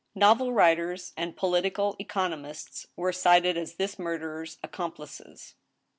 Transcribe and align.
Novel 0.15 0.51
writers 0.51 1.13
and 1.15 1.37
political 1.37 1.95
economists 1.99 2.87
were 2.95 3.13
cited 3.13 3.55
as 3.55 3.75
this 3.75 3.99
mur 3.99 4.17
derer's 4.17 4.57
accomplices. 4.63 5.53